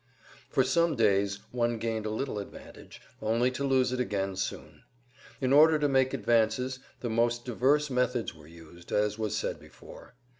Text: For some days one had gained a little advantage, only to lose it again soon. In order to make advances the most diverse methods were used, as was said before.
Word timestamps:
For 0.49 0.63
some 0.63 0.95
days 0.95 1.41
one 1.51 1.69
had 1.73 1.79
gained 1.79 2.07
a 2.07 2.09
little 2.09 2.39
advantage, 2.39 3.03
only 3.21 3.51
to 3.51 3.63
lose 3.63 3.91
it 3.91 3.99
again 3.99 4.35
soon. 4.35 4.81
In 5.39 5.53
order 5.53 5.77
to 5.77 5.87
make 5.87 6.11
advances 6.11 6.79
the 7.01 7.09
most 7.11 7.45
diverse 7.45 7.91
methods 7.91 8.33
were 8.33 8.47
used, 8.47 8.91
as 8.91 9.19
was 9.19 9.37
said 9.37 9.59
before. 9.59 10.15